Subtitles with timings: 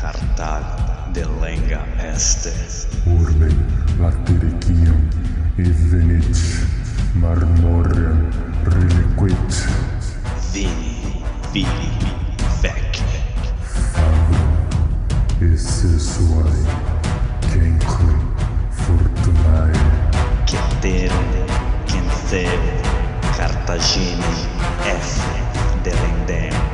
[0.00, 0.64] Cartal
[1.12, 2.52] de lenga este.
[3.04, 3.50] Urbe
[3.98, 5.08] latericium
[5.58, 6.36] evenit
[7.14, 8.28] marmorem
[8.64, 9.68] reliquit
[10.52, 11.92] Vini, vili,
[12.62, 13.02] vec.
[15.40, 16.64] esse suae
[17.50, 18.16] cenque
[18.70, 19.72] fortunae
[20.46, 21.30] Ceterum,
[21.86, 22.60] Cenceu,
[23.36, 24.24] Cartagine,
[24.84, 25.20] F.
[25.82, 26.69] Delendem.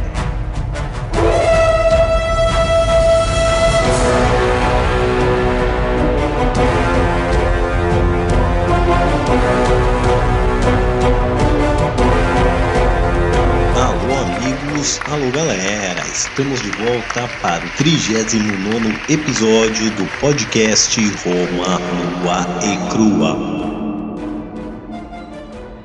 [14.76, 21.78] Amigos, alô galera, estamos de volta para o 39 episódio do podcast Roma
[22.20, 23.36] Nua e Crua.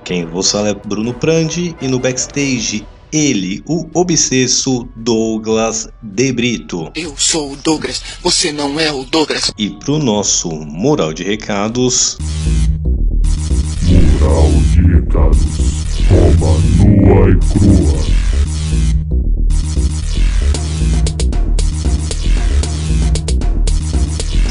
[0.03, 6.91] Quem vos fala é Bruno Prandi e no backstage ele, o obsesso Douglas De Brito.
[6.93, 9.53] Eu sou o Douglas, você não é o Douglas.
[9.57, 12.17] E pro nosso mural de recados,
[13.83, 15.45] Mural de recados
[16.09, 18.20] Roma nua e crua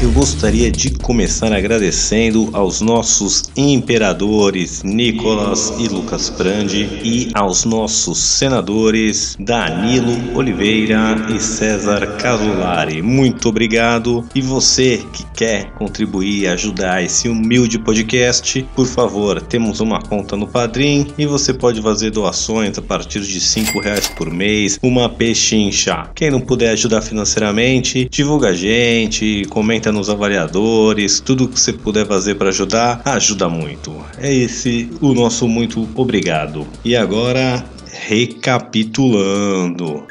[0.01, 8.17] eu gostaria de começar agradecendo aos nossos imperadores Nicolas e Lucas Prandi e aos nossos
[8.17, 12.99] senadores Danilo Oliveira e César Casolari.
[13.03, 14.25] Muito obrigado.
[14.33, 20.35] E você que quer contribuir e ajudar esse humilde podcast, por favor, temos uma conta
[20.35, 25.07] no Padrim e você pode fazer doações a partir de cinco reais por mês, uma
[25.07, 26.09] pechincha.
[26.15, 32.05] Quem não puder ajudar financeiramente, divulga a gente, comenta nos avaliadores, tudo que você puder
[32.07, 33.93] fazer para ajudar, ajuda muito.
[34.17, 36.67] É esse o nosso muito obrigado.
[36.83, 37.63] E agora,
[38.07, 40.05] recapitulando.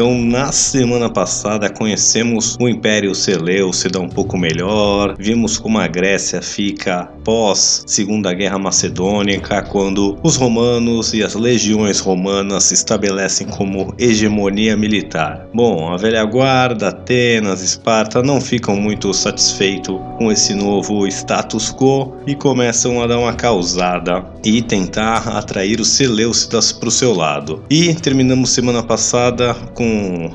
[0.00, 6.40] Então, na semana passada, conhecemos o Império Seleucida um pouco melhor, vimos como a Grécia
[6.40, 13.92] fica pós Segunda Guerra Macedônica, quando os romanos e as legiões romanas se estabelecem como
[13.98, 15.46] hegemonia militar.
[15.52, 22.16] Bom, a velha guarda, Atenas, Esparta não ficam muito satisfeitos com esse novo status quo
[22.26, 27.62] e começam a dar uma causada e tentar atrair os Seleucidas para o seu lado.
[27.68, 29.89] E terminamos semana passada com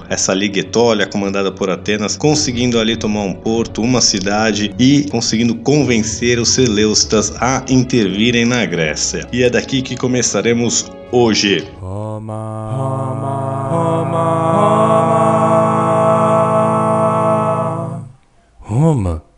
[0.10, 5.56] essa Liga Etólia comandada por Atenas, conseguindo ali tomar um porto, uma cidade e conseguindo
[5.56, 9.28] convencer os Seleucidas a intervirem na Grécia.
[9.32, 11.64] E é daqui que começaremos hoje.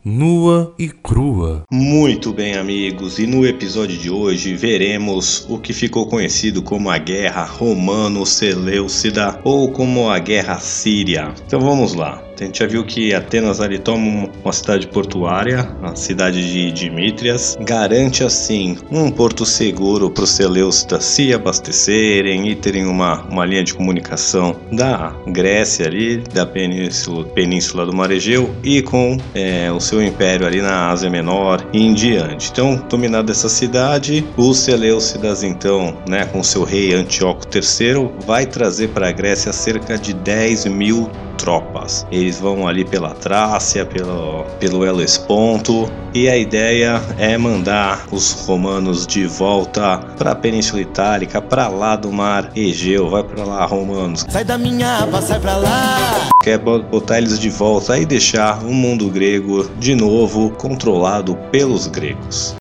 [0.08, 1.64] Nua e crua.
[1.70, 6.98] Muito bem, amigos, e no episódio de hoje veremos o que ficou conhecido como a
[6.98, 11.34] Guerra Romano-Seleucida ou como a Guerra Síria.
[11.46, 12.27] Então vamos lá.
[12.40, 17.58] A gente já viu que Atenas ali toma uma cidade portuária, a cidade de Dimitrias,
[17.60, 23.64] garante assim um porto seguro para os Seleucidas se abastecerem e terem uma, uma linha
[23.64, 29.80] de comunicação da Grécia ali, da península, península do Mar Egeu e com é, o
[29.80, 32.52] seu império ali na Ásia Menor e em diante.
[32.52, 38.90] Então, dominada essa cidade, os Seleucidas então, né, com seu rei Antíoco III, vai trazer
[38.90, 42.06] para a Grécia cerca de 10 mil tropas.
[42.12, 49.06] Eles vão ali pela Trácia, pelo, pelo Helesponto, e a ideia é mandar os romanos
[49.06, 53.10] de volta para a Península Itálica, para lá do mar Egeu.
[53.10, 54.26] Vai para lá, romanos.
[54.30, 56.30] Sai da minha aba, sai pra lá.
[56.44, 62.56] Quer botar eles de volta e deixar o mundo grego de novo controlado pelos gregos.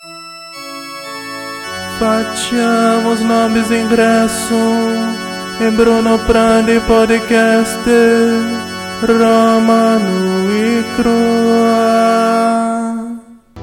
[1.98, 4.54] Facciamo os nomes ingresso
[5.60, 7.80] em Bruno Prandi Podcast
[9.02, 12.65] Roma nu e crua.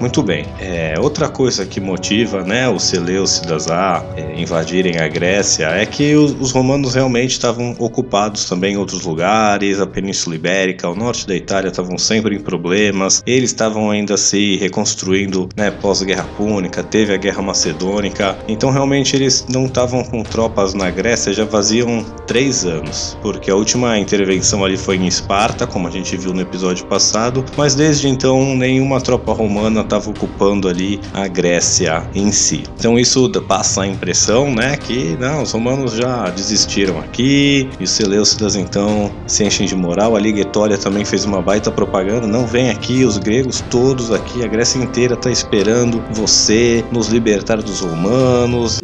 [0.03, 0.45] Muito bem.
[0.59, 6.13] É, outra coisa que motiva né, os Seleucidas a é, invadirem a Grécia é que
[6.13, 11.25] os, os romanos realmente estavam ocupados também em outros lugares, a Península Ibérica, o norte
[11.25, 17.13] da Itália estavam sempre em problemas, eles estavam ainda se reconstruindo né, pós-guerra púnica, teve
[17.13, 22.65] a guerra macedônica, então realmente eles não estavam com tropas na Grécia já faziam três
[22.65, 26.85] anos, porque a última intervenção ali foi em Esparta, como a gente viu no episódio
[26.87, 32.63] passado, mas desde então nenhuma tropa romana estava ocupando ali a Grécia em si.
[32.77, 37.91] Então isso passa a impressão, né, que não, os romanos já desistiram aqui, e os
[37.91, 40.15] Seleucidas então se enchem de moral.
[40.15, 44.43] A Liga Etólia também fez uma baita propaganda, não vem aqui, os gregos todos aqui,
[44.43, 48.81] a Grécia inteira está esperando você nos libertar dos romanos.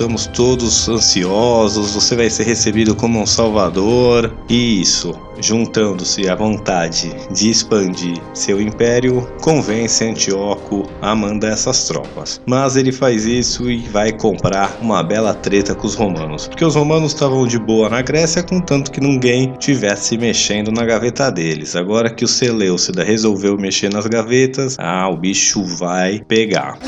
[0.00, 4.34] Estamos todos ansiosos, você vai ser recebido como um salvador.
[4.48, 12.40] Isso, juntando-se à vontade de expandir seu império, convence Antíoco a mandar essas tropas.
[12.46, 16.76] Mas ele faz isso e vai comprar uma bela treta com os romanos, porque os
[16.76, 21.76] romanos estavam de boa na Grécia, contanto que ninguém tivesse mexendo na gaveta deles.
[21.76, 26.78] Agora que o Seleucida resolveu mexer nas gavetas, ah, o bicho vai pegar.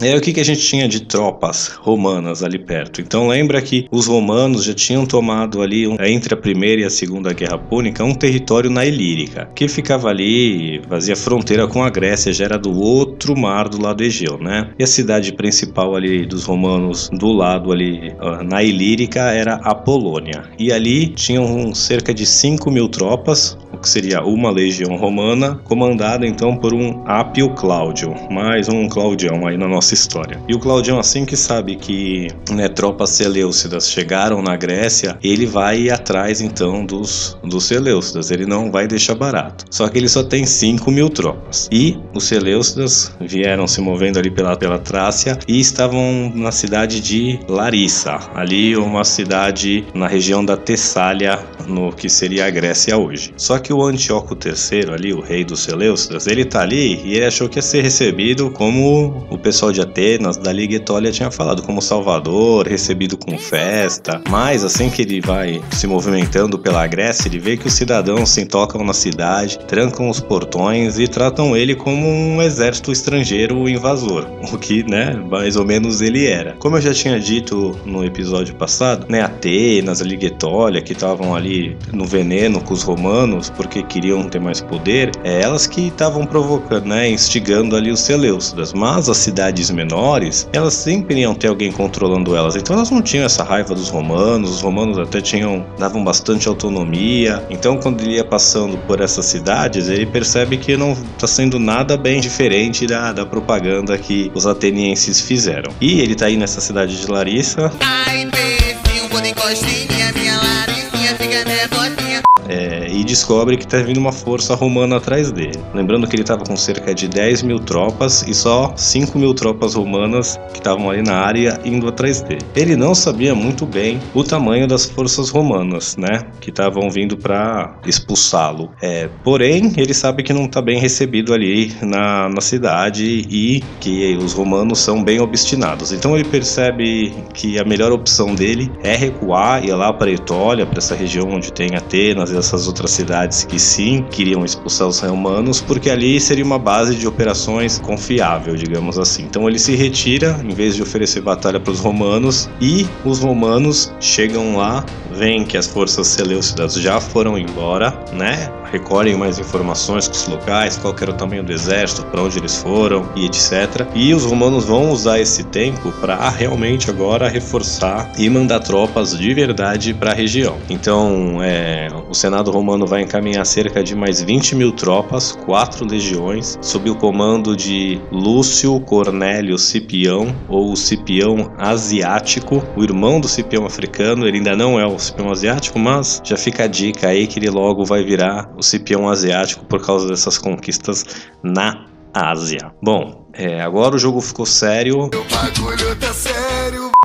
[0.00, 3.02] E aí, o que, que a gente tinha de tropas romanas ali perto?
[3.02, 6.90] Então lembra que os romanos já tinham tomado ali, um, entre a primeira e a
[6.90, 12.32] segunda guerra púnica, um território na Ilírica, que ficava ali, fazia fronteira com a Grécia,
[12.32, 14.70] já era do outro mar do lado Egeu, né?
[14.78, 20.44] E a cidade principal ali dos romanos do lado ali na Ilírica era a Polônia.
[20.58, 26.56] E ali tinham cerca de 5 mil tropas, que seria uma legião romana, comandada então
[26.56, 30.40] por um Apio Cláudio, mais um Claudião aí na nossa história.
[30.48, 35.90] E o Claudião, assim que sabe que né, tropas seleucidas chegaram na Grécia, ele vai
[35.90, 39.64] atrás então dos, dos seleucidas, ele não vai deixar barato.
[39.70, 41.68] Só que ele só tem 5 mil tropas.
[41.72, 47.38] E os seleucidas vieram se movendo ali pela, pela Trácia e estavam na cidade de
[47.48, 53.32] Larissa, ali uma cidade na região da Tessália, no que seria a Grécia hoje.
[53.36, 57.24] Só que o Antíoco III, ali, o rei dos Seleucidas, ele tá ali e ele
[57.24, 61.62] achou que ia ser recebido como o pessoal de Atenas, da Liga Etólia, tinha falado,
[61.62, 64.22] como Salvador, recebido com festa.
[64.28, 68.44] Mas assim que ele vai se movimentando pela Grécia, ele vê que os cidadãos se
[68.44, 74.58] tocam na cidade, trancam os portões e tratam ele como um exército estrangeiro invasor, o
[74.58, 76.54] que, né, mais ou menos ele era.
[76.58, 81.34] Como eu já tinha dito no episódio passado, né, Atenas, a Liga Etólia, que estavam
[81.34, 86.24] ali no veneno com os romanos porque queriam ter mais poder, é elas que estavam
[86.24, 88.72] provocando, né, instigando ali os Seleucidas.
[88.72, 92.56] Mas as cidades menores, elas sempre iam ter alguém controlando elas.
[92.56, 97.44] Então elas não tinham essa raiva dos romanos, os romanos até tinham davam bastante autonomia.
[97.50, 101.98] Então quando ele ia passando por essas cidades, ele percebe que não está sendo nada
[101.98, 105.70] bem diferente da, da propaganda que os atenienses fizeram.
[105.82, 107.70] E ele está aí nessa cidade de Larissa.
[107.80, 112.09] Ai, imbecil, vou de costinha, minha laricinha fica nervosinha.
[112.50, 115.58] É, e descobre que tá vindo uma força romana atrás dele.
[115.72, 119.74] Lembrando que ele estava com cerca de 10 mil tropas e só 5 mil tropas
[119.74, 122.40] romanas que estavam ali na área indo atrás dele.
[122.56, 126.22] Ele não sabia muito bem o tamanho das forças romanas, né?
[126.40, 128.70] Que estavam vindo para expulsá-lo.
[128.82, 134.16] É, porém, ele sabe que não está bem recebido ali na, na cidade e que
[134.16, 135.92] os romanos são bem obstinados.
[135.92, 140.66] Então ele percebe que a melhor opção dele é recuar e ir lá para Etólia,
[140.66, 144.98] para essa região onde tem Atenas e essas outras cidades que sim queriam expulsar os
[145.00, 149.22] romanos, porque ali seria uma base de operações confiável, digamos assim.
[149.22, 153.92] Então ele se retira em vez de oferecer batalha para os romanos e os romanos
[154.00, 158.50] chegam lá, veem que as forças seleucidas já foram embora, né?
[158.72, 162.56] Recolhem mais informações com os locais, qual era o tamanho do exército, para onde eles
[162.56, 163.86] foram e etc.
[163.94, 169.34] E os romanos vão usar esse tempo para realmente agora reforçar e mandar tropas de
[169.34, 170.56] verdade para a região.
[170.68, 176.58] Então, é, o Senado romano vai encaminhar cerca de mais 20 mil tropas, quatro legiões,
[176.60, 184.26] sob o comando de Lúcio Cornélio Cipião, ou Cipião Asiático, o irmão do Cipião africano.
[184.26, 187.50] Ele ainda não é o Cipião Asiático, mas já fica a dica aí que ele
[187.50, 191.04] logo vai virar o Cipião Asiático por causa dessas conquistas
[191.42, 192.72] na Ásia.
[192.82, 195.10] Bom, é, agora o jogo ficou sério.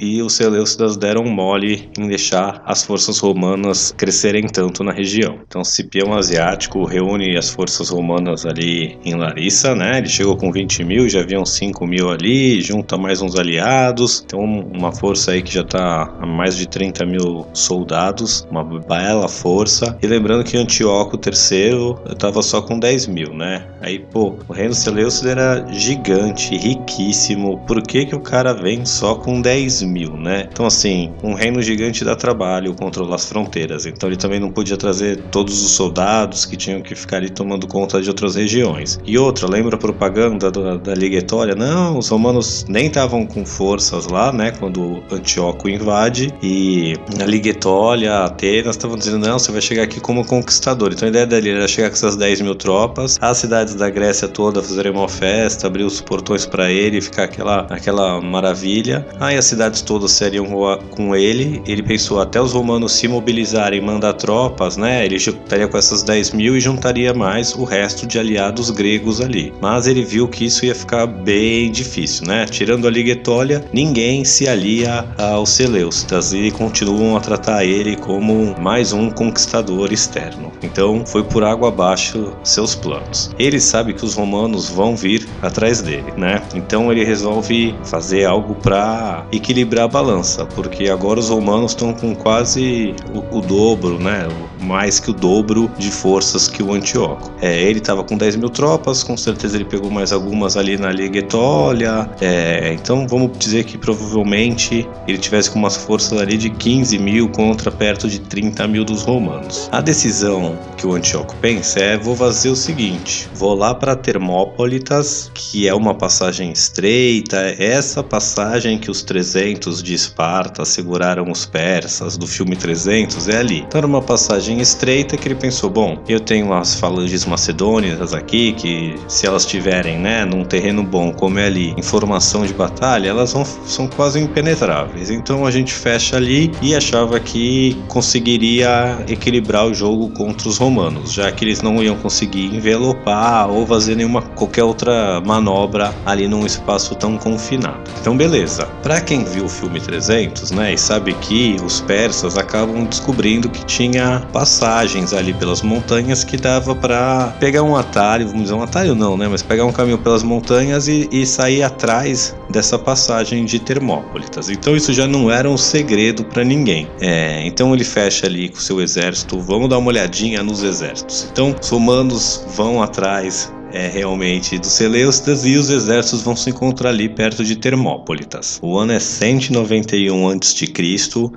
[0.01, 5.39] E os Seleucidas deram mole em deixar as forças romanas crescerem tanto na região.
[5.47, 9.99] Então, Cipião Asiático reúne as forças romanas ali em Larissa, né?
[9.99, 14.21] Ele chegou com 20 mil, já haviam 5 mil ali, junta mais uns aliados.
[14.25, 19.29] Então, uma força aí que já tá a mais de 30 mil soldados, uma bela
[19.29, 19.97] força.
[20.03, 23.65] E lembrando que Antíoco III estava só com 10 mil, né?
[23.79, 27.59] Aí, pô, o reino Seleucida era gigante, riquíssimo.
[27.65, 30.47] Por que, que o cara vem só com 10 mil, né?
[30.51, 33.85] Então, assim, um reino gigante dá trabalho controlar as fronteiras.
[33.85, 37.67] Então, ele também não podia trazer todos os soldados que tinham que ficar ali tomando
[37.67, 38.99] conta de outras regiões.
[39.05, 41.55] E outra, lembra a propaganda da, da Liga Etólia?
[41.55, 44.51] Não, os romanos nem estavam com forças lá, né?
[44.51, 46.33] Quando Antíoco invade.
[46.41, 50.91] E a Liga Etólia, Atenas, estavam dizendo: não, você vai chegar aqui como conquistador.
[50.93, 54.27] Então, a ideia dele era chegar com essas 10 mil tropas, as cidades da Grécia
[54.27, 59.05] toda fazerem uma festa, abrir os portões para ele, ficar aquela, aquela maravilha.
[59.19, 60.45] Aí a cidade possibilidades todas seriam
[60.91, 61.61] com ele.
[61.65, 65.05] Ele pensou até os romanos se mobilizarem, mandar tropas, né?
[65.05, 69.53] Ele estaria com essas 10 mil e juntaria mais o resto de aliados gregos ali.
[69.61, 72.45] Mas ele viu que isso ia ficar bem difícil, né?
[72.45, 78.55] Tirando a Liga Etólia, ninguém se alia aos Seleucidas e continuam a tratar ele como
[78.59, 80.51] mais um conquistador externo.
[80.61, 83.31] Então foi por água abaixo seus planos.
[83.39, 86.41] Ele sabe que os romanos vão vir atrás dele, né?
[86.53, 92.15] Então ele resolve fazer algo para equilibrar a balança, porque agora os romanos estão com
[92.15, 94.27] quase o, o, dobro, né?
[94.65, 97.31] Mais que o dobro de forças que o Antíoco.
[97.41, 100.91] É, ele estava com 10 mil tropas, com certeza ele pegou mais algumas ali na
[100.91, 102.09] Liga Etólia.
[102.19, 107.29] É, então vamos dizer que provavelmente ele tivesse com umas forças ali de 15 mil
[107.29, 109.69] contra perto de 30 mil dos romanos.
[109.71, 115.31] A decisão que o Antíoco pensa é: vou fazer o seguinte, vou lá para Termópolitas,
[115.33, 122.17] que é uma passagem estreita, essa passagem que os 300 de Esparta seguraram os persas
[122.17, 123.59] do filme 300 é ali.
[123.59, 128.53] Então era uma passagem estreita que ele pensou: bom, eu tenho as falanges macedônicas aqui
[128.53, 133.33] que se elas tiverem, né, num terreno bom como é ali, informação de batalha, elas
[133.33, 135.09] vão, são quase impenetráveis.
[135.09, 141.13] Então a gente fecha ali e achava que conseguiria equilibrar o jogo contra os romanos,
[141.13, 146.45] já que eles não iam conseguir envelopar ou fazer nenhuma qualquer outra manobra ali num
[146.45, 147.79] espaço tão confinado.
[147.99, 148.65] Então beleza.
[148.83, 153.65] Para quem viu o filme 300, né, e sabe que os persas acabam descobrindo que
[153.65, 158.93] tinha passagens ali pelas montanhas que dava para pegar um atalho, vamos dizer um atalho
[158.93, 163.57] não, né, mas pegar um caminho pelas montanhas e, e sair atrás dessa passagem de
[163.57, 164.47] Termópolitas.
[164.47, 166.87] Então isso já não era um segredo para ninguém.
[167.01, 169.39] É, então ele fecha ali com seu exército.
[169.39, 171.27] Vamos dar uma olhadinha nos exércitos.
[171.31, 176.89] Então os romanos vão atrás é realmente dos Seleucidas e os exércitos vão se encontrar
[176.89, 178.57] ali perto de Termópolitas.
[178.61, 180.65] O ano é 191 a.C.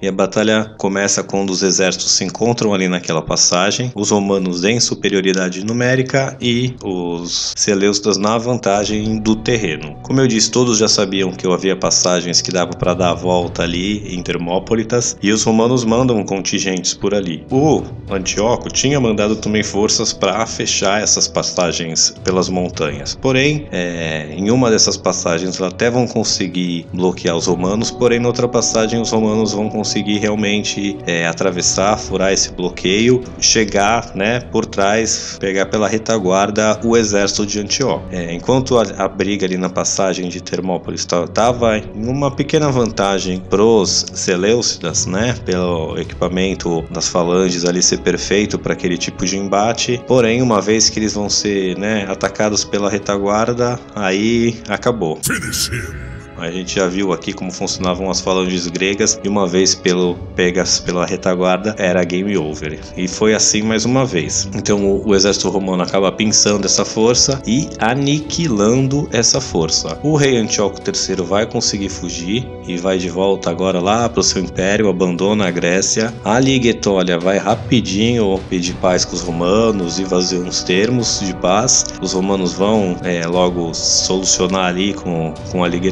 [0.01, 4.79] e a batalha começa quando os exércitos se encontram ali naquela passagem, os romanos em
[4.79, 9.97] superioridade numérica e os Seleucidas na vantagem do terreno.
[10.03, 13.65] Como eu disse, todos já sabiam que havia passagens que dava para dar a volta
[13.65, 17.45] ali em Termópolitas e os romanos mandam contingentes por ali.
[17.51, 23.15] O Antíoco tinha mandado também forças para fechar essas passagens pelas montanhas.
[23.15, 28.47] Porém, é, em uma dessas passagens até vão conseguir bloquear os romanos, porém, na outra
[28.47, 35.39] passagem os romanos vão conseguir realmente é, atravessar, furar esse bloqueio, chegar né, por trás,
[35.41, 38.05] pegar pela retaguarda o exército de Antíoco.
[38.11, 43.41] É, enquanto a, a, briga ali na passagem de Termópolis estava em uma pequena vantagem
[43.49, 49.99] pros Seleucidas, né, pelo equipamento das falanges ali ser perfeito para aquele tipo de embate,
[50.07, 55.21] porém, uma vez que eles vão ser né, atacados pela retaguarda, aí acabou.
[55.23, 56.18] Finish him.
[56.39, 60.79] A gente já viu aqui como funcionavam as falanges gregas e uma vez pelo pegas
[60.79, 62.79] pela retaguarda era game over.
[62.97, 64.49] E foi assim mais uma vez.
[64.55, 69.99] Então o, o exército romano acaba pinçando essa força e aniquilando essa força.
[70.03, 74.23] O rei Antíoco III vai conseguir fugir e vai de volta agora lá para o
[74.23, 76.15] seu império, abandona a Grécia.
[76.25, 81.35] A Liga Etólia vai rapidinho pedir paz com os romanos e fazer uns termos de
[81.35, 81.85] paz.
[82.01, 85.89] Os romanos vão é, logo solucionar ali com, com a Liga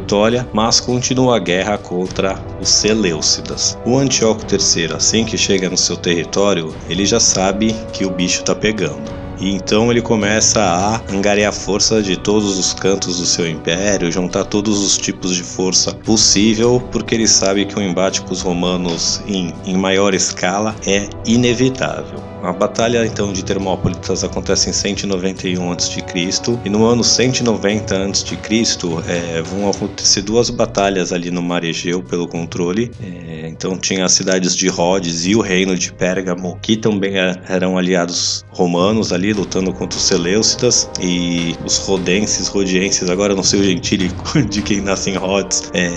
[0.53, 3.79] Mas continua a guerra contra os Seleucidas.
[3.87, 8.43] O Antíoco III, assim que chega no seu território, ele já sabe que o bicho
[8.43, 9.17] tá pegando.
[9.39, 14.45] E então ele começa a angariar força de todos os cantos do seu império, juntar
[14.45, 19.21] todos os tipos de força possível, porque ele sabe que o embate com os romanos
[19.27, 22.19] em, em maior escala é inevitável.
[22.47, 26.01] A batalha então de Termópolis acontece em 191 a.C.
[26.65, 28.39] e no ano 190 a.C.
[29.09, 32.93] É, vão acontecer duas batalhas ali no Mar Egeu pelo controle.
[33.03, 37.35] É, então tinha as cidades de Rhodes e o reino de Pérgamo, que também é,
[37.49, 43.61] eram aliados romanos ali lutando contra os Seleucidas e os rodenses, rodienses, agora não sei
[43.61, 44.09] o gentile
[44.49, 45.91] de quem nasce em Rhodes, é,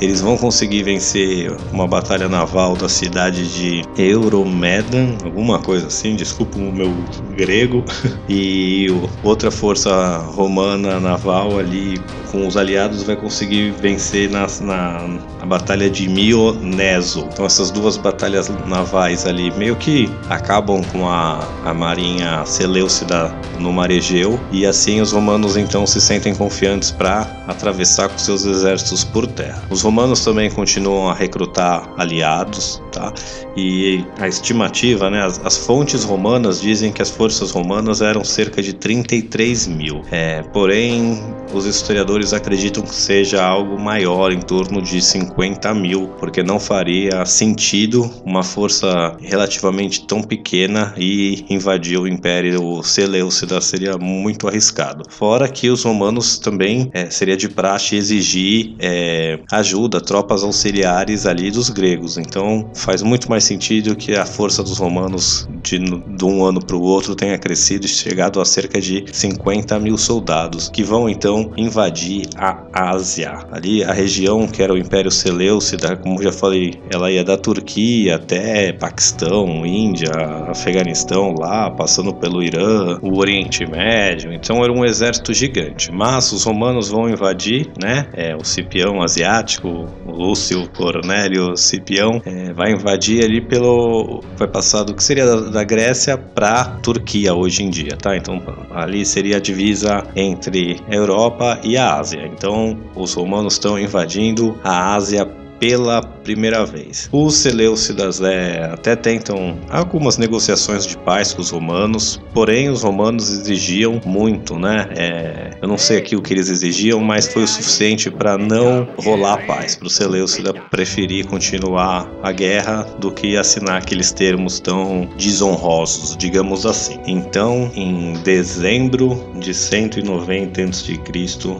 [0.00, 6.58] eles vão conseguir vencer uma batalha naval da cidade de Euromedan, alguma coisa assim, desculpa
[6.58, 6.94] o meu
[7.36, 7.84] grego,
[8.28, 8.86] e
[9.22, 15.08] outra força romana naval ali com os aliados vai conseguir vencer na, na,
[15.40, 17.26] na batalha de Mioneso.
[17.32, 23.72] Então essas duas batalhas navais ali meio que acabam com a, a marinha Seleucida no
[23.72, 29.04] mar Egeu e assim os romanos então se sentem confiantes para atravessar com seus exércitos
[29.04, 29.62] por terra.
[29.70, 33.12] Os romanos também continuam a recrutar aliados, tá?
[33.56, 38.60] E a estimativa, né, as, as fontes romanas dizem que as forças romanas eram cerca
[38.60, 40.02] de 33 mil.
[40.10, 46.42] É, porém, os historiadores acreditam que seja algo maior, em torno de 50 mil, porque
[46.42, 54.48] não faria sentido uma força relativamente tão pequena e invadir o Império Seleucida seria muito
[54.48, 55.04] arriscado.
[55.08, 61.50] Fora que os romanos também é, seria de praxe exigir é, ajuda, tropas auxiliares ali
[61.50, 62.18] dos gregos.
[62.18, 66.74] Então faz muito mais sentido que a força dos romanos de, de um ano para
[66.74, 71.52] o outro tenha crescido e chegado a cerca de 50 mil soldados, que vão então
[71.54, 73.40] invadir a Ásia.
[73.52, 78.16] Ali a região que era o Império Seleucida, como já falei, ela ia da Turquia
[78.16, 80.10] até Paquistão, Índia,
[80.48, 84.32] Afeganistão, lá, passando pelo Irã, o Oriente Médio.
[84.32, 85.92] Então era um exército gigante.
[85.92, 88.06] Mas os romanos vão invadir, né?
[88.14, 94.22] É, o Cipião asiático, Lúcio Cornélio Cipião, é, vai invadir ali pelo.
[94.36, 98.16] Vai passar do que seria da, da Grécia para Turquia hoje em dia, tá?
[98.16, 102.26] Então ali seria a divisa entre a Europa e a Ásia.
[102.26, 105.26] Então os romanos estão invadindo a Ásia
[105.58, 107.08] pela primeira vez.
[107.12, 113.30] Os Seleucidas é, até tentam algumas negociações de paz com os romanos, porém os romanos
[113.30, 114.88] exigiam muito, né?
[114.96, 118.88] É, eu não sei aqui o que eles exigiam, mas foi o suficiente para não
[118.98, 124.60] rolar a paz, para o Seleucida preferir continuar a guerra do que assinar aqueles termos
[124.60, 127.00] tão desonrosos, digamos assim.
[127.06, 130.98] Então, em dezembro de 190 a.C.,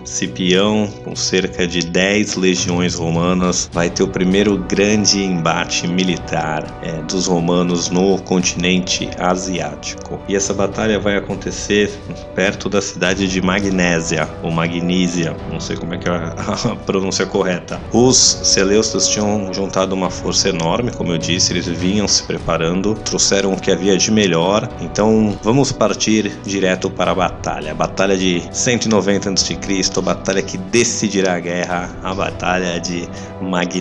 [0.05, 6.93] Cipião, com cerca de 10 legiões romanas, vai ter o primeiro grande embate militar é,
[7.03, 10.21] dos romanos no continente asiático.
[10.29, 11.91] E essa batalha vai acontecer
[12.35, 17.27] perto da cidade de Magnésia, ou Magnísia, não sei como é que é a pronúncia
[17.27, 17.81] correta.
[17.93, 23.53] Os Seleucidas tinham juntado uma força enorme, como eu disse, eles vinham se preparando, trouxeram
[23.53, 24.69] o que havia de melhor.
[24.81, 27.73] Então vamos partir direto para a batalha.
[27.73, 29.59] A batalha de 190 a.C.,
[29.97, 33.09] a batalha que decidirá a guerra, a batalha de
[33.41, 33.78] Magnésia.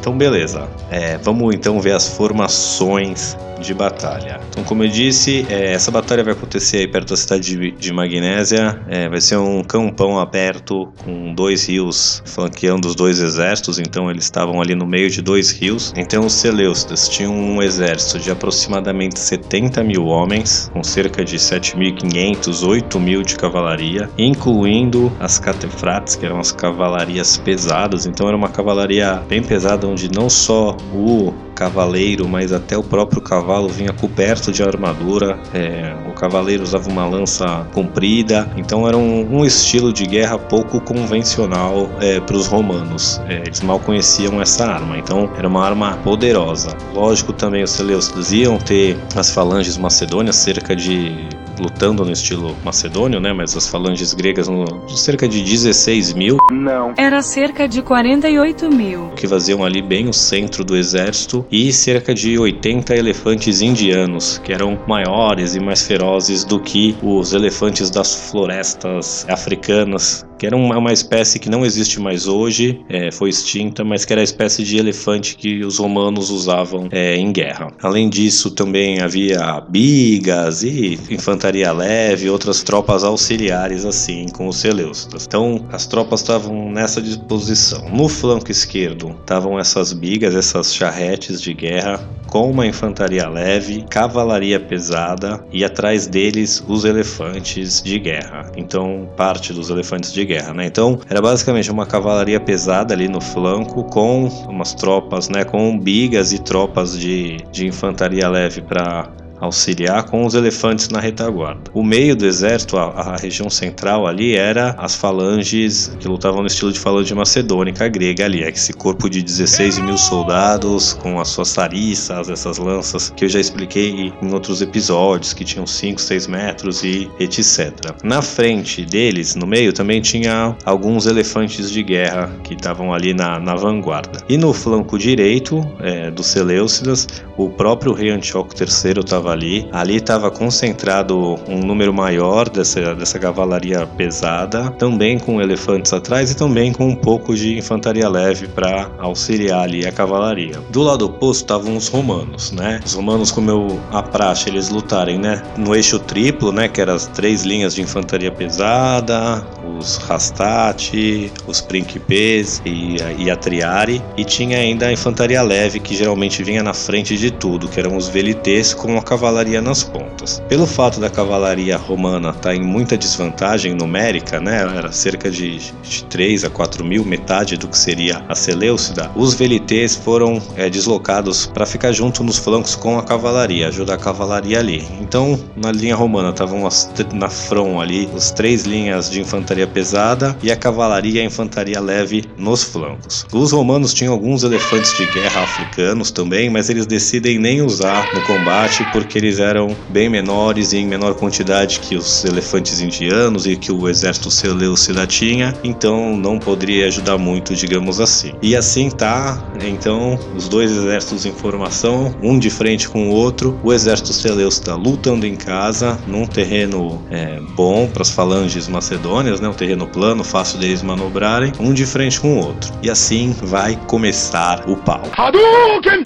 [0.00, 0.68] Então, beleza.
[0.90, 4.40] É, vamos então ver as formações de batalha.
[4.48, 7.92] Então, como eu disse, é, essa batalha vai acontecer aí perto da cidade de, de
[7.92, 8.80] Magnésia.
[8.88, 13.78] É, vai ser um campão aberto com dois rios flanqueando os dois exércitos.
[13.78, 15.92] Então, eles estavam ali no meio de dois rios.
[15.96, 22.66] Então, os Seleucidas tinham um exército de aproximadamente 70 mil homens, com cerca de 7.500,
[22.66, 28.06] 8 mil de cavalaria, incluindo as catefrates, que eram as cavalarias pesadas.
[28.06, 33.20] Então, era uma cavalaria bem pesada, onde não só o cavaleiro, mas até o próprio
[33.20, 35.38] cavalo vinha coberto de armadura.
[35.54, 40.80] É, o cavaleiro usava uma lança comprida, então era um, um estilo de guerra pouco
[40.80, 43.20] convencional é, para os romanos.
[43.28, 46.76] É, eles mal conheciam essa arma, então era uma arma poderosa.
[46.92, 51.26] Lógico, também os Seleucidas iam ter as falanges macedônias, cerca de
[51.58, 53.32] lutando no estilo macedônio, né?
[53.32, 56.38] Mas as falanges gregas, no, cerca de 16 mil.
[56.50, 56.94] Não.
[56.96, 59.08] Era cerca de 48 mil.
[59.10, 61.44] Que faziam ali bem o centro do exército.
[61.50, 67.32] E cerca de 80 elefantes indianos, que eram maiores e mais ferozes do que os
[67.32, 73.10] elefantes das florestas africanas que era uma, uma espécie que não existe mais hoje, é,
[73.10, 77.32] foi extinta, mas que era a espécie de elefante que os romanos usavam é, em
[77.32, 77.72] guerra.
[77.82, 85.24] Além disso, também havia bigas e infantaria leve, outras tropas auxiliares assim com os Seleucidas.
[85.26, 87.88] Então, as tropas estavam nessa disposição.
[87.90, 94.60] No flanco esquerdo estavam essas bigas, essas charretes de guerra com uma infantaria leve, cavalaria
[94.60, 98.52] pesada e atrás deles os elefantes de guerra.
[98.56, 100.66] Então, parte dos elefantes de guerra, né?
[100.66, 106.32] Então, era basicamente uma cavalaria pesada ali no flanco com umas tropas, né, com bigas
[106.32, 109.10] e tropas de, de infantaria leve para
[109.40, 111.70] auxiliar com os elefantes na retaguarda.
[111.72, 116.46] O meio do exército, a, a, região central ali, era as falanges que lutavam no
[116.46, 121.28] estilo de falange macedônica grega ali, é esse corpo de 16 mil soldados com as
[121.28, 126.26] suas sariças, essas lanças que eu já expliquei em outros episódios, que tinham 5, 6
[126.26, 127.72] metros e etc.
[128.02, 133.38] Na frente deles, no meio, também tinha alguns elefantes de guerra que estavam ali na,
[133.38, 134.20] na vanguarda.
[134.28, 139.68] E no flanco direito é, dos Seleucidas, o próprio rei Antíoco III estava estava ali.
[139.72, 146.36] Ali estava concentrado um número maior dessa, dessa cavalaria pesada, também com elefantes atrás e
[146.36, 150.60] também com um pouco de infantaria leve para auxiliar ali a cavalaria.
[150.70, 152.80] Do lado oposto estavam os romanos, né?
[152.84, 155.42] Os romanos, como eu a praxe, eles lutarem, né?
[155.56, 156.68] No eixo triplo, né?
[156.68, 159.44] Que eram as três linhas de infantaria pesada,
[159.78, 165.94] os Rastati, os Principes e, e a Triari, e tinha ainda a infantaria leve que
[165.94, 169.17] geralmente vinha na frente de tudo, que eram os Velites com a cavalaria
[169.62, 170.42] nas pontas.
[170.48, 174.58] Pelo fato da cavalaria romana estar tá em muita desvantagem numérica, né?
[174.76, 179.34] Era cerca de, de 3 a 4 mil, metade do que seria a Seleucida, os
[179.34, 184.58] Velites foram é, deslocados para ficar junto nos flancos com a cavalaria, ajudar a cavalaria
[184.58, 184.86] ali.
[185.00, 186.68] Então, na linha romana estavam
[187.14, 191.80] na front ali as três linhas de infantaria pesada e a cavalaria e a infantaria
[191.80, 193.26] leve nos flancos.
[193.32, 198.20] Os romanos tinham alguns elefantes de guerra africanos também, mas eles decidem nem usar no
[198.22, 203.56] combate porque eles eram bem menores e em menor quantidade que os elefantes indianos e
[203.56, 208.34] que o exército seleucida tinha, então não poderia ajudar muito, digamos assim.
[208.42, 213.58] E assim tá, então, os dois exércitos em formação, um de frente com o outro,
[213.62, 219.48] o exército seleucida lutando em casa, num terreno é, bom para as falanges macedônias, né,
[219.48, 222.72] um terreno plano, fácil deles manobrarem, um de frente com o outro.
[222.82, 225.02] E assim vai começar o pau.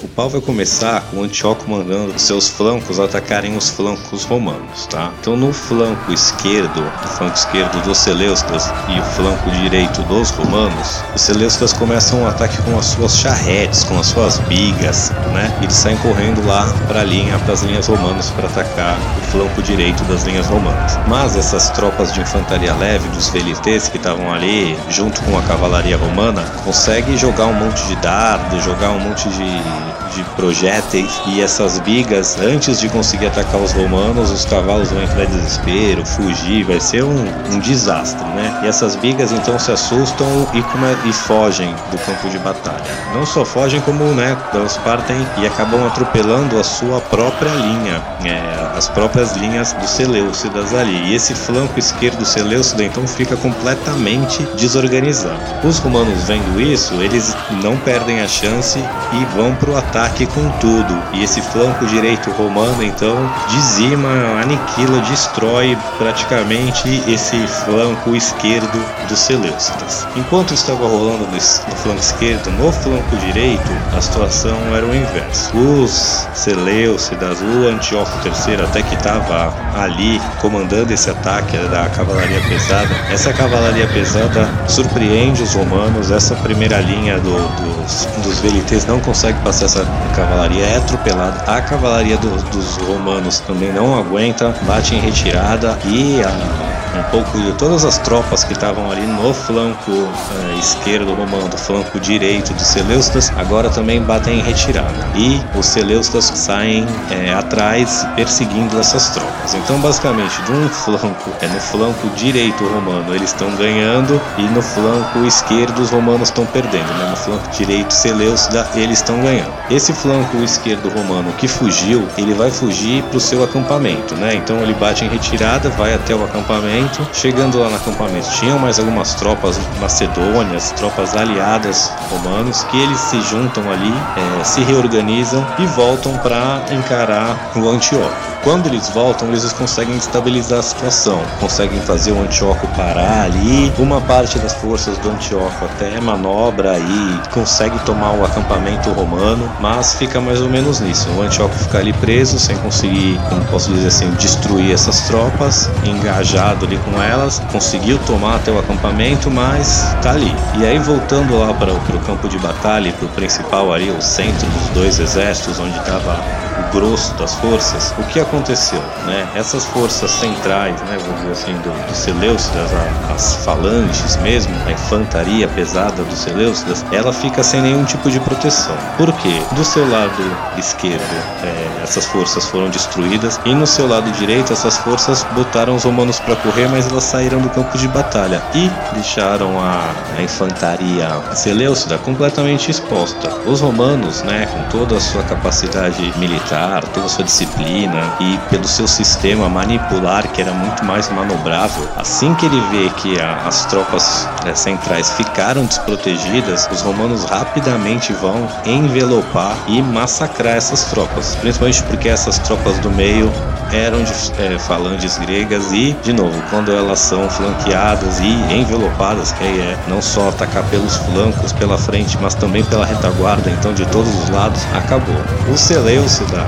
[0.03, 5.11] O pau vai começar com Antíoco mandando seus flancos atacarem os flancos romanos, tá?
[5.21, 11.03] Então no flanco esquerdo, no flanco esquerdo dos Seleucidas e o flanco direito dos romanos,
[11.15, 15.53] os Seleucidas começam o ataque com as suas charretes, com as suas bigas, né?
[15.63, 19.63] Eles saem correndo lá para a linha, para as linhas romanas para atacar o flanco
[19.63, 20.99] direito das linhas romanas.
[21.07, 25.97] Mas essas tropas de infantaria leve dos velites que estavam ali junto com a cavalaria
[25.97, 31.79] romana conseguem jogar um monte de dardo, jogar um monte de, de projéteis e essas
[31.81, 36.81] bigas antes de conseguir atacar os romanos, os cavalos vão entrar em desespero, fugir, vai
[36.81, 38.61] ser um, um desastre, né?
[38.65, 42.83] E essas bigas então se assustam e, come, e fogem do campo de batalha.
[43.15, 48.77] Não só fogem como, né, elas partem e acabam atropelando a sua própria linha, é,
[48.77, 51.11] as próprias linhas dos Seleucidas ali.
[51.11, 55.39] E esse flanco esquerdo Seleucida então fica completamente desorganizado.
[55.63, 61.01] Os romanos vendo isso, eles não perdem a chance e vão pro ataque com tudo.
[61.13, 63.17] E esse flanco direito romano então
[63.49, 64.09] dizima,
[64.41, 70.07] aniquila, destrói praticamente esse flanco esquerdo dos Seleucidas.
[70.17, 75.57] Enquanto estava rolando no, no flanco esquerdo, no flanco direito, a situação era o inverso.
[75.57, 82.95] Os Seleucidas, o Antíoco III, até que estava ali comandando esse ataque da cavalaria pesada,
[83.11, 86.11] essa cavalaria pesada surpreende os romanos.
[86.11, 88.07] Essa primeira linha do, dos,
[88.41, 88.41] dos
[88.87, 91.43] não consegue passar essa cavalaria, é atropelada.
[91.51, 97.39] A cavalaria do, dos romanos também não aguenta, bate em retirada e a um pouco
[97.39, 102.53] de todas as tropas que estavam ali no flanco uh, esquerdo romano, do flanco direito
[102.55, 105.07] dos Seleucidas, agora também batem em retirada.
[105.15, 109.55] E os Seleucidas saem é, atrás perseguindo essas tropas.
[109.55, 114.63] Então, basicamente, de um flanco, é no flanco direito romano, eles estão ganhando e no
[114.63, 116.93] flanco esquerdo os romanos estão perdendo.
[116.95, 117.11] Né?
[117.11, 119.53] No flanco direito Seleucida, eles estão ganhando.
[119.71, 124.35] Esse flanco esquerdo romano que fugiu, ele vai fugir para o seu acampamento, né?
[124.35, 127.09] Então ele bate em retirada, vai até o acampamento acampamento.
[127.13, 133.21] Chegando lá no acampamento, tinham mais algumas tropas macedônias, tropas aliadas romanos, que eles se
[133.23, 133.93] juntam ali,
[134.41, 138.32] é, se reorganizam e voltam para encarar o Antíoco.
[138.43, 143.73] Quando eles voltam, eles conseguem estabilizar a situação, conseguem fazer o Antíoco parar ali.
[143.79, 149.95] Uma parte das forças do Antíoco até manobra e consegue tomar o acampamento romano, mas
[149.95, 151.09] fica mais ou menos nisso.
[151.17, 156.67] O Antíoco fica ali preso, sem conseguir, como posso dizer assim, destruir essas tropas, engajado
[156.67, 160.35] ali com elas, conseguiu tomar até o acampamento, mas tá ali.
[160.59, 164.49] E aí voltando lá para o campo de batalha, para o principal ali, o centro
[164.49, 168.83] dos dois exércitos, onde estava o grosso das forças, o que aconteceu?
[169.07, 169.29] Né?
[169.35, 172.71] Essas forças centrais, né, vou dizer assim, do, do Seleucidas,
[173.15, 178.77] as falanges mesmo, a infantaria pesada dos Seleucidas, ela fica sem nenhum tipo de proteção.
[178.97, 179.43] Por quê?
[179.53, 180.13] Do seu lado
[180.57, 181.03] esquerdo,
[181.43, 186.21] é, essas forças foram destruídas, e no seu lado direito, essas forças botaram os romanos
[186.21, 191.99] para correr, mas elas saíram do campo de batalha e deixaram a, a infantaria Seleucida
[191.99, 193.29] completamente exposta.
[193.47, 198.39] Os romanos, né, com toda a sua capacidade militar, militar, toda a sua disciplina e
[198.51, 203.47] pelo seu sistema manipular que era muito mais manobrável, assim que ele vê que a,
[203.47, 211.35] as tropas é, centrais ficaram desprotegidas, os romanos rapidamente vão envelopar e massacrar essas tropas,
[211.37, 213.33] principalmente porque essas tropas do meio
[213.73, 219.45] eram de é, falanges gregas e, de novo, quando elas são flanqueadas e envelopadas, que
[219.45, 223.87] aí é não só atacar pelos flancos, pela frente, mas também pela retaguarda, então de
[223.87, 225.17] todos os lados, acabou.
[225.51, 226.47] O Seleucida,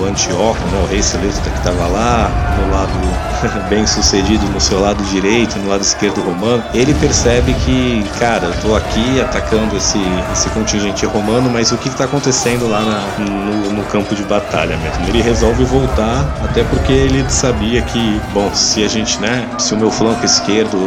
[0.00, 2.92] o Antíoco, né, o rei Seleucida que estava lá no lado
[3.70, 8.60] bem sucedido, no seu lado direito, no lado esquerdo romano, ele percebe que, cara, eu
[8.60, 10.00] tô aqui atacando esse,
[10.32, 14.76] esse contingente romano, mas o que está acontecendo lá na, no, no campo de batalha
[14.76, 15.06] mesmo?
[15.08, 19.76] Ele resolve voltar até porque ele sabia que, bom, se a gente, né, se o
[19.76, 20.78] meu flanco esquerdo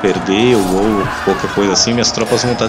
[0.00, 2.68] perdeu ou qualquer coisa assim, minhas tropas vão estar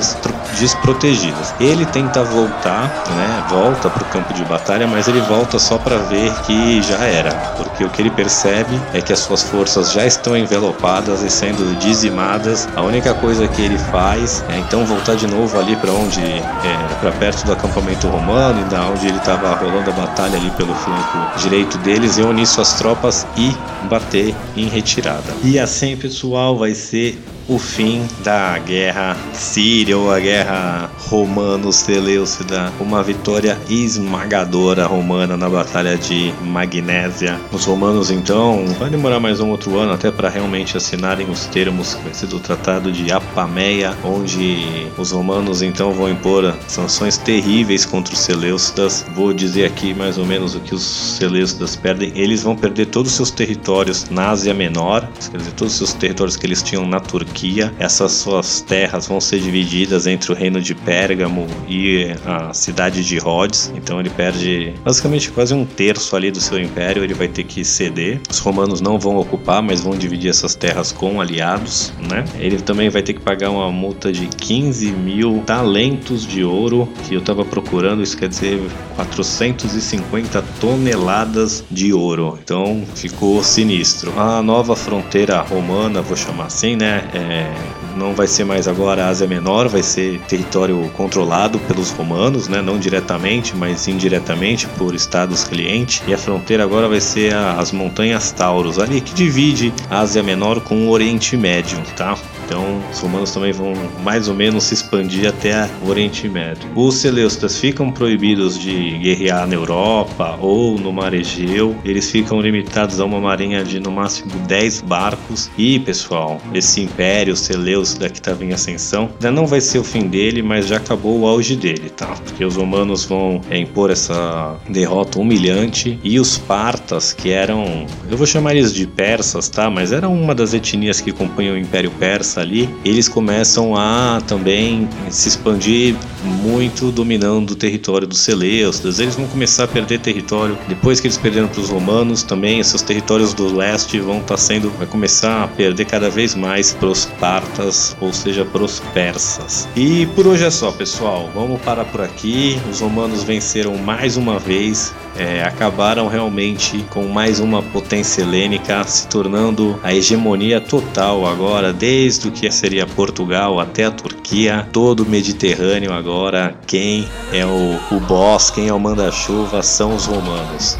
[0.59, 1.53] desprotegidas.
[1.59, 2.83] Ele tenta voltar,
[3.15, 7.31] né, volta pro campo de batalha, mas ele volta só para ver que já era,
[7.57, 11.77] porque o que ele percebe é que as suas forças já estão envelopadas e sendo
[11.79, 12.67] dizimadas.
[12.75, 16.95] A única coisa que ele faz é então voltar de novo ali para onde, é,
[16.99, 20.73] para perto do acampamento romano e da onde ele estava rolando a batalha ali pelo
[20.73, 23.51] flanco direito deles e unir suas tropas e
[23.87, 25.33] bater em retirada.
[25.43, 33.01] E assim, pessoal, vai ser o fim da guerra síria ou a guerra romano-seleucida, uma
[33.01, 37.39] vitória esmagadora romana na batalha de Magnésia.
[37.51, 41.97] Os romanos então vai demorar mais um outro ano até para realmente assinarem os termos
[42.29, 49.05] do Tratado de Apameia, onde os romanos então vão impor sanções terríveis contra os seleucidas.
[49.15, 52.11] Vou dizer aqui mais ou menos o que os seleucidas perdem.
[52.13, 55.93] Eles vão perder todos os seus territórios na Ásia Menor, quer dizer, todos os seus
[55.93, 57.36] territórios que eles tinham na Turquia
[57.77, 63.19] Essas suas terras vão ser divididas entre o reino de Pérgamo e a cidade de
[63.19, 63.71] Rhodes.
[63.75, 67.03] Então ele perde basicamente quase um terço ali do seu império.
[67.03, 68.19] Ele vai ter que ceder.
[68.27, 72.25] Os romanos não vão ocupar, mas vão dividir essas terras com aliados, né?
[72.39, 77.13] Ele também vai ter que pagar uma multa de 15 mil talentos de ouro, que
[77.13, 78.59] eu estava procurando, isso quer dizer
[78.95, 82.39] 450 toneladas de ouro.
[82.43, 84.11] Então ficou sinistro.
[84.19, 87.03] A nova fronteira romana, vou chamar assim, né?
[87.13, 87.53] É é,
[87.95, 92.61] não vai ser mais agora a Ásia Menor, vai ser território controlado pelos romanos, né?
[92.61, 96.01] não diretamente, mas indiretamente por estados clientes.
[96.07, 100.23] E a fronteira agora vai ser a, as Montanhas Taurus, ali que divide a Ásia
[100.23, 102.17] Menor com o Oriente Médio, tá?
[102.47, 106.69] Então, os romanos também vão mais ou menos se expandir até o Oriente Médio.
[106.73, 111.75] Os Seleucidas ficam proibidos de guerrear na Europa ou no Mar Egeu.
[111.83, 115.51] Eles ficam limitados a uma marinha de no máximo 10 barcos.
[115.57, 120.07] E, pessoal, esse império Seleucida que estava em ascensão ainda não vai ser o fim
[120.07, 122.07] dele, mas já acabou o auge dele, tá?
[122.07, 128.15] Porque os romanos vão é, impor essa derrota humilhante e os partas, que eram, eu
[128.15, 129.69] vou chamar eles de persas, tá?
[129.69, 134.87] Mas eram uma das etnias que compunham o Império Persa ali, eles começam a também
[135.09, 138.99] se expandir muito, dominando o território dos Seleucidas.
[138.99, 142.23] Eles vão começar a perder território depois que eles perderam para os romanos.
[142.23, 146.35] Também seus territórios do leste vão estar tá sendo, vai começar a perder cada vez
[146.35, 149.67] mais para os partas, ou seja, para os persas.
[149.75, 151.29] E por hoje é só, pessoal.
[151.33, 152.59] Vamos parar por aqui.
[152.69, 159.07] Os romanos venceram mais uma vez é, acabaram realmente com mais uma potência helênica, se
[159.07, 165.09] tornando a hegemonia total agora, desde o que seria Portugal até a Turquia, todo o
[165.09, 170.77] Mediterrâneo agora, quem é o, o boss, quem é o manda-chuva são os romanos.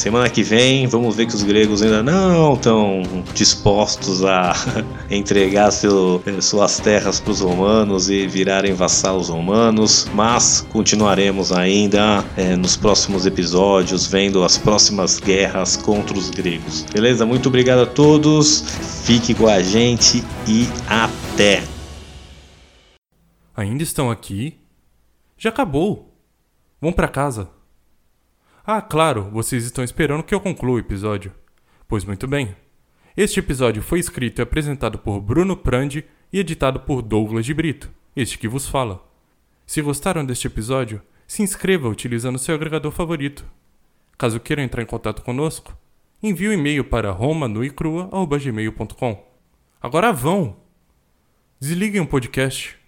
[0.00, 3.02] Semana que vem, vamos ver que os gregos ainda não estão
[3.34, 4.54] dispostos a
[5.10, 12.56] entregar seu, suas terras para os romanos e virarem vassalos romanos, mas continuaremos ainda é,
[12.56, 16.80] nos próximos episódios vendo as próximas guerras contra os gregos.
[16.90, 17.26] Beleza?
[17.26, 21.62] Muito obrigado a todos, fique com a gente e até!
[23.54, 24.56] Ainda estão aqui?
[25.36, 26.16] Já acabou.
[26.80, 27.59] Vão para casa.
[28.64, 31.32] Ah, claro, vocês estão esperando que eu conclua o episódio.
[31.88, 32.54] Pois muito bem.
[33.16, 37.90] Este episódio foi escrito e apresentado por Bruno Prandi e editado por Douglas de Brito,
[38.14, 39.04] este que vos fala.
[39.66, 43.44] Se gostaram deste episódio, se inscreva utilizando seu agregador favorito.
[44.16, 45.76] Caso queiram entrar em contato conosco,
[46.22, 49.26] envie um e-mail para romanuicrua.gmail.com.
[49.80, 50.56] Agora vão!
[51.58, 52.79] Desliguem o podcast